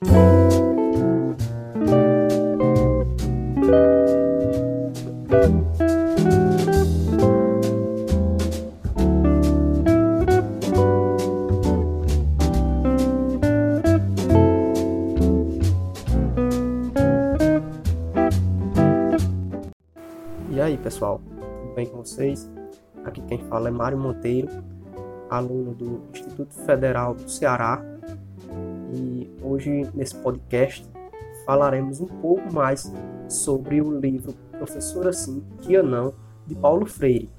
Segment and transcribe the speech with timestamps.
[0.00, 0.06] E
[20.60, 21.20] aí, pessoal,
[21.60, 22.48] tudo bem com vocês?
[23.04, 24.48] Aqui quem fala é Mário Monteiro,
[25.28, 27.97] aluno do Instituto Federal do Ceará.
[28.92, 30.88] E hoje, nesse podcast,
[31.44, 32.92] falaremos um pouco mais
[33.28, 36.14] sobre o livro Professora Sim, Tia Não,
[36.46, 37.30] de Paulo Freire.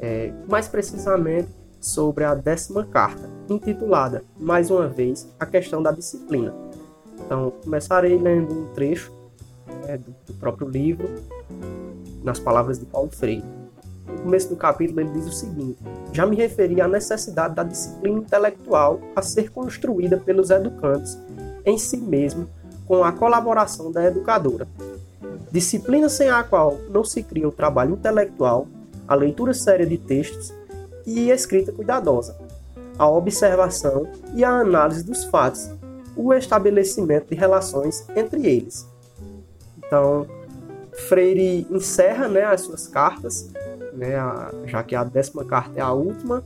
[0.00, 1.48] É, mais precisamente
[1.80, 6.54] sobre a décima carta, intitulada, mais uma vez, A Questão da Disciplina.
[7.24, 9.12] Então, começarei lendo um trecho
[9.86, 11.08] é, do, do próprio livro
[12.22, 13.44] nas palavras de Paulo Freire.
[14.26, 15.78] Começo do capítulo ele diz o seguinte:
[16.12, 21.16] Já me referi à necessidade da disciplina intelectual a ser construída pelos educantes
[21.64, 22.48] em si mesmo
[22.88, 24.66] com a colaboração da educadora.
[25.52, 28.66] Disciplina sem a qual não se cria o trabalho intelectual,
[29.06, 30.52] a leitura séria de textos
[31.06, 32.36] e escrita cuidadosa,
[32.98, 35.70] a observação e a análise dos fatos,
[36.16, 38.88] o estabelecimento de relações entre eles.
[39.78, 40.26] Então,
[41.06, 43.48] Freire encerra né, as suas cartas,
[43.96, 46.44] né, a, já que a décima carta é a última,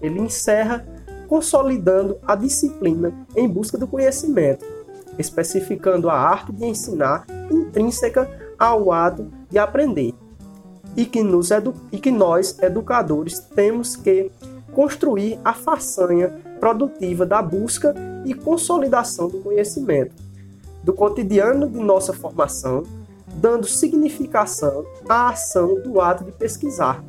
[0.00, 0.86] ele encerra
[1.26, 4.64] consolidando a disciplina em busca do conhecimento,
[5.18, 8.28] especificando a arte de ensinar intrínseca
[8.58, 10.14] ao ato de aprender,
[10.96, 11.50] e que, nos
[11.92, 14.30] e que nós, educadores, temos que
[14.72, 16.28] construir a façanha
[16.58, 20.14] produtiva da busca e consolidação do conhecimento,
[20.82, 22.82] do cotidiano de nossa formação,
[23.34, 27.02] dando significação à ação do ato de pesquisar.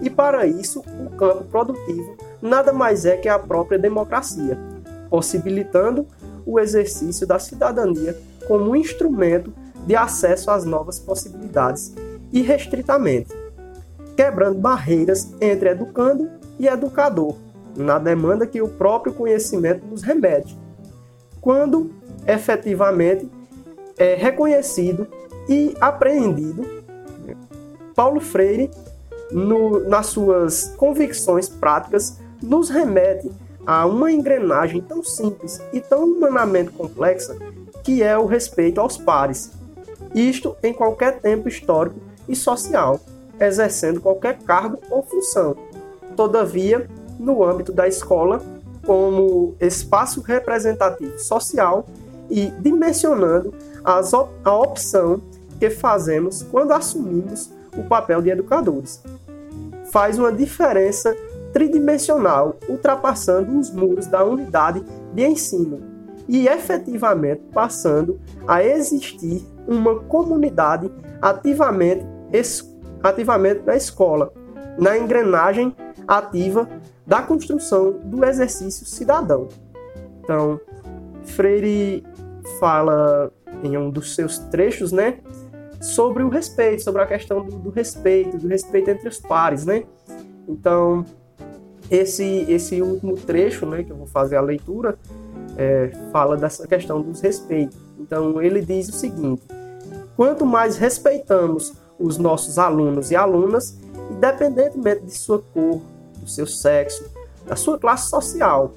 [0.00, 4.58] E para isso, o campo produtivo nada mais é que a própria democracia,
[5.08, 6.06] possibilitando
[6.44, 9.52] o exercício da cidadania como um instrumento
[9.86, 11.94] de acesso às novas possibilidades
[12.32, 13.32] irrestritamente,
[14.16, 17.36] quebrando barreiras entre educando e educador,
[17.76, 20.58] na demanda que o próprio conhecimento nos remete,
[21.40, 21.90] quando
[22.26, 23.30] efetivamente
[23.96, 25.06] é reconhecido
[25.48, 26.64] e apreendido,
[27.94, 28.70] Paulo Freire,
[29.30, 33.30] no, nas suas convicções práticas, nos remete
[33.66, 37.36] a uma engrenagem tão simples e tão humanamente complexa
[37.82, 39.52] que é o respeito aos pares.
[40.14, 41.96] Isto em qualquer tempo histórico
[42.28, 43.00] e social,
[43.40, 45.56] exercendo qualquer cargo ou função.
[46.16, 46.88] Todavia,
[47.18, 48.40] no âmbito da escola,
[48.86, 51.86] como espaço representativo social
[52.30, 55.20] e dimensionando op a opção
[55.64, 59.02] que fazemos quando assumimos o papel de educadores.
[59.90, 61.16] Faz uma diferença
[61.54, 65.80] tridimensional, ultrapassando os muros da unidade de ensino
[66.28, 70.90] e efetivamente passando a existir uma comunidade
[71.22, 72.04] ativamente,
[73.02, 74.32] ativamente na escola,
[74.78, 75.74] na engrenagem
[76.06, 76.68] ativa
[77.06, 79.48] da construção do exercício cidadão.
[80.20, 80.60] Então,
[81.24, 82.04] Freire
[82.60, 83.32] fala
[83.62, 85.20] em um dos seus trechos, né,
[85.84, 89.84] sobre o respeito, sobre a questão do, do respeito, do respeito entre os pares, né?
[90.48, 91.04] Então,
[91.90, 94.98] esse, esse último trecho, né, que eu vou fazer a leitura,
[95.58, 97.76] é, fala dessa questão dos respeitos.
[98.00, 99.42] Então, ele diz o seguinte:
[100.16, 103.78] quanto mais respeitamos os nossos alunos e alunas,
[104.10, 105.82] independentemente de sua cor,
[106.18, 107.04] do seu sexo,
[107.46, 108.72] da sua classe social,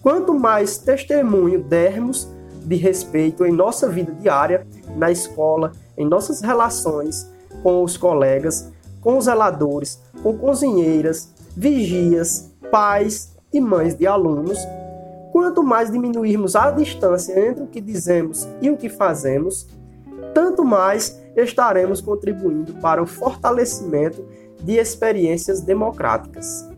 [0.00, 2.26] quanto mais testemunho dermos
[2.64, 4.66] de respeito em nossa vida diária,
[4.96, 7.28] na escola, em nossas relações
[7.62, 8.70] com os colegas,
[9.00, 14.58] com os zeladores, com cozinheiras, vigias, pais e mães de alunos,
[15.32, 19.66] quanto mais diminuirmos a distância entre o que dizemos e o que fazemos,
[20.34, 24.24] tanto mais estaremos contribuindo para o fortalecimento
[24.62, 26.68] de experiências democráticas.